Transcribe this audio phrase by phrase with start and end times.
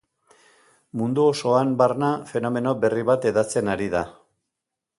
[1.01, 4.03] Mundu osoan barna fenomeno berri bat hedatzen ari da.